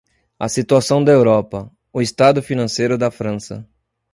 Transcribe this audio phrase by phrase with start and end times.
[0.39, 3.69] A situação da Europa- O estado financeiro da França